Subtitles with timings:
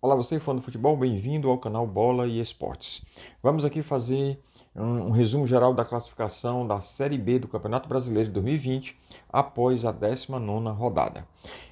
[0.00, 3.04] Olá, você fã do futebol, bem-vindo ao canal Bola e Esportes.
[3.42, 4.40] Vamos aqui fazer
[4.72, 8.96] um, um, resumo geral da classificação da Série B do Campeonato Brasileiro de 2020
[9.28, 11.26] após a 19 rodada.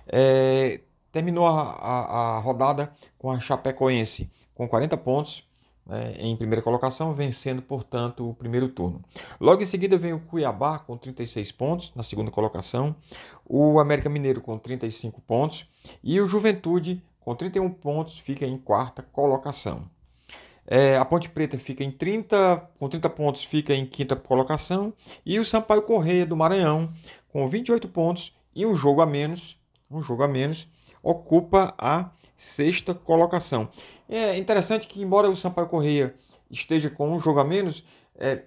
[0.09, 0.81] É,
[1.13, 5.49] terminou a, a, a, rodada com a Chapecoense com 40 pontos
[5.87, 9.05] né, em primeira colocação, vencendo, portanto, o primeiro turno.
[9.41, 12.97] Logo em seguida vem o Cuiabá com 36 pontos na segunda colocação,
[13.45, 15.65] o América Mineiro com 35 pontos
[16.03, 19.91] e o Juventude com 31 pontos, fica em quarta colocação.
[20.65, 24.93] É, a Ponte Preta fica em 30, com 30 pontos, fica em quinta colocação.
[25.25, 26.93] E o Sampaio Correia do Maranhão,
[27.29, 29.59] com 28 pontos e um jogo a menos,
[29.91, 30.69] um jogo a menos,
[31.03, 33.71] ocupa a sexta colocação.
[34.09, 36.15] É interessante que, embora o Sampaio Correia
[36.49, 37.83] esteja com um jogo a menos,
[38.15, 38.45] é,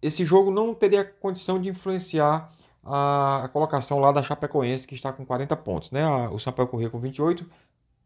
[0.00, 2.50] esse jogo não teria condição de influenciar
[2.82, 5.90] a, colocação lá da Chapecoense, que está com 40 pontos.
[5.90, 6.02] Né?
[6.30, 7.46] o Sampaio Correia com 28,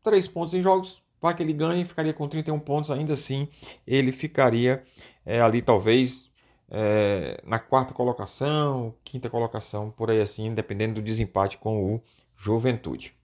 [0.07, 3.49] três pontos em jogos, para que ele ganhe, ficaria com 31 pontos, ainda assim
[3.85, 4.85] ele ficaria
[5.25, 6.31] é, ali talvez
[6.71, 12.01] é, na quarta colocação, quinta colocação, por aí assim, dependendo do desempate com o
[12.37, 13.17] Juventude.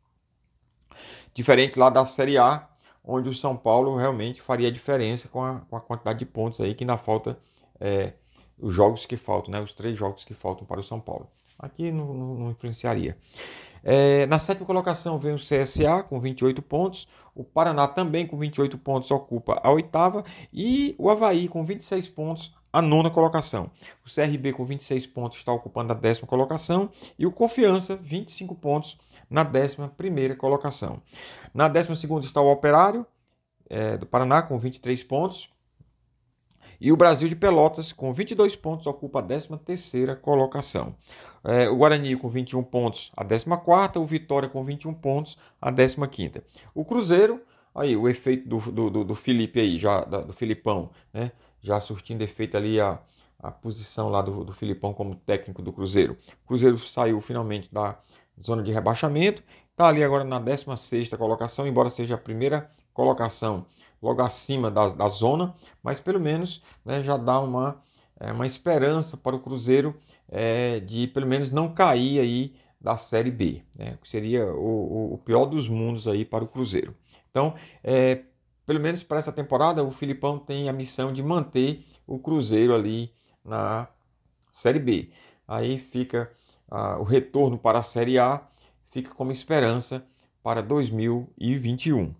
[1.32, 2.68] Diferente lá da Série A,
[3.04, 6.74] onde o São Paulo realmente faria diferença com a, com a quantidade de pontos aí
[6.74, 7.38] que ainda falta
[7.78, 8.14] é,
[8.62, 9.60] os jogos que faltam, né?
[9.60, 11.28] Os três jogos que faltam para o São Paulo.
[11.58, 13.16] Aqui não, não, não influenciaria.
[13.84, 18.78] É, na sétima colocação vem o CSA com 28 pontos, o Paraná também com 28
[18.78, 23.70] pontos ocupa a oitava e o Havaí com 26 pontos a nona colocação.
[24.06, 28.96] O CRB com 26 pontos está ocupando a décima colocação e o Confiança 25 pontos
[29.28, 31.02] na décima primeira colocação.
[31.52, 33.04] Na décima segunda está o Operário
[33.68, 35.50] é, do Paraná com 23 pontos
[36.84, 40.96] e o Brasil de Pelotas, com 22 pontos, ocupa a 13ª colocação.
[41.44, 44.00] É, o Guarani com 21 pontos, a 14ª.
[44.00, 46.42] O Vitória com 21 pontos, a 15ª.
[46.74, 47.40] O Cruzeiro,
[47.72, 51.30] aí o efeito do, do, do Felipe aí, já, do Filipão, né?
[51.60, 52.98] Já surtindo efeito ali a,
[53.38, 56.16] a posição lá do, do Filipão como técnico do Cruzeiro.
[56.44, 57.96] O Cruzeiro saiu finalmente da
[58.44, 63.66] zona de rebaixamento, está ali agora na 16ª colocação, embora seja a primeira colocação
[64.02, 67.80] logo acima da, da zona, mas pelo menos né, já dá uma,
[68.18, 69.96] é, uma esperança para o Cruzeiro
[70.28, 75.18] é, de pelo menos não cair aí da Série B, né, que seria o, o,
[75.18, 76.94] pior dos mundos aí para o Cruzeiro.
[77.30, 77.54] Então,
[77.84, 78.22] é,
[78.66, 83.12] pelo menos para essa temporada, o Filipão tem a missão de manter o Cruzeiro ali
[83.44, 83.88] na
[84.50, 85.10] Série B.
[85.46, 86.30] Aí fica
[86.70, 88.40] ah, o retorno para a Série A,
[88.90, 90.04] fica como esperança
[90.42, 92.14] para 2021.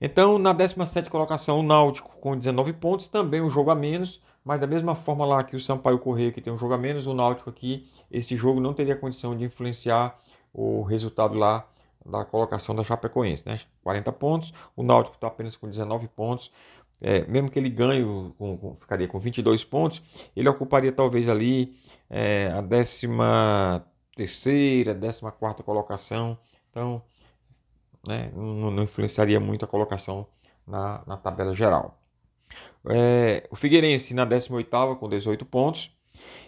[0.00, 4.58] Então, na 17 colocação, o Náutico com 19 pontos, também um jogo a menos, mas
[4.58, 7.12] da mesma forma lá que o Sampaio Correia, que tem um jogo a menos, o
[7.12, 10.18] Náutico aqui, esse jogo não teria condição de influenciar
[10.54, 11.68] o resultado lá
[12.04, 13.60] da colocação da Chapecoense, né?
[13.82, 16.50] 40 pontos, o Náutico está apenas com 19 pontos,
[17.00, 18.02] é, mesmo que ele ganhe,
[18.38, 20.02] com, com, ficaria com 22 pontos,
[20.34, 21.76] ele ocuparia talvez ali
[22.08, 23.08] é, a 13
[24.16, 26.38] terceira, 14 quarta colocação,
[26.70, 27.02] então
[28.06, 30.26] né, não, influenciaria muito a colocação
[30.66, 31.98] na, na tabela geral.
[32.88, 35.90] É, o Figueirense na 18ª com 18 pontos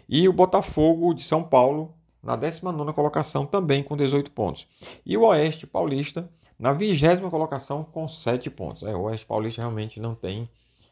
[0.09, 4.67] e o Botafogo de São Paulo na 19ª colocação também com 18 pontos.
[5.05, 8.83] E o Oeste Paulista na 20 colocação com 7 pontos.
[8.85, 10.49] É, o Oeste Paulista realmente não tem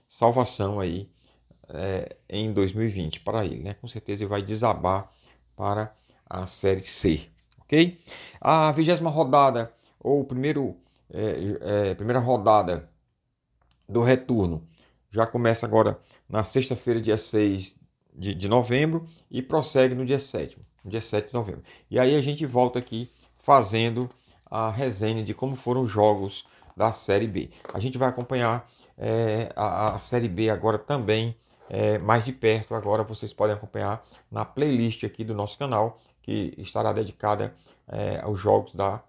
[0.09, 1.09] salvação aí
[1.69, 3.75] é, em 2020 para ele, né?
[3.75, 5.13] Com certeza ele vai desabar
[5.57, 5.95] para
[6.29, 7.29] a Série C,
[7.61, 8.01] ok?
[8.41, 10.77] A vigésima rodada ou primeiro,
[11.13, 12.89] é, é, primeira rodada
[13.89, 14.67] do retorno
[15.11, 17.77] já começa agora na sexta-feira, dia 6
[18.15, 21.63] de, de novembro, e prossegue no dia 7, no dia 7 de novembro.
[21.91, 24.09] E aí a gente volta aqui fazendo
[24.47, 26.45] a resenha de como foram os jogos
[26.77, 27.51] da Série B.
[27.75, 31.37] A gente vai acompanhar é, a, a, Série B agora também
[31.69, 32.75] é, mais de perto.
[32.75, 37.55] Agora vocês podem acompanhar na playlist aqui do nosso canal, que estará dedicada
[37.89, 39.03] é, aos jogos da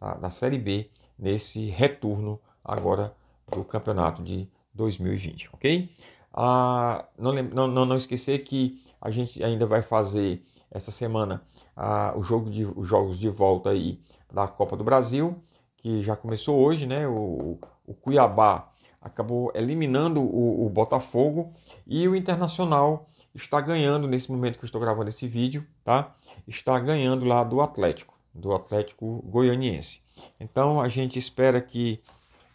[0.00, 3.14] da, da Série B nesse retorno agora
[3.50, 5.90] do campeonato de 2020, ok?
[6.32, 11.42] Ah, não, não, não esquecer que a gente ainda vai fazer essa semana
[11.76, 14.00] ah, o jogo de, os jogos de volta aí
[14.32, 15.42] da Copa do Brasil,
[15.76, 17.06] que já começou hoje, né?
[17.06, 18.70] O, o Cuiabá
[19.00, 21.54] acabou eliminando o, o, Botafogo
[21.86, 26.14] e o Internacional está ganhando nesse momento que eu estou gravando esse vídeo, tá?
[26.46, 30.02] Está ganhando lá do Atlético do Atlético Goianiense.
[30.38, 32.02] Então a gente espera que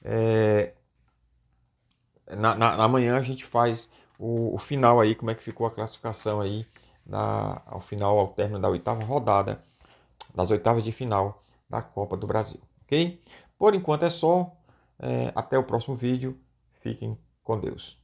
[0.03, 0.73] é,
[2.29, 5.71] na, na, amanhã a gente faz o, o, final aí, como é que ficou a
[5.71, 6.65] classificação aí
[7.05, 9.63] na, ao final, ao término da oitava rodada,
[10.33, 13.21] das oitavas de final da Copa do Brasil, ok?
[13.57, 14.51] Por enquanto é só.
[14.99, 16.37] É, até o próximo vídeo.
[16.81, 18.02] Fiquem com Deus.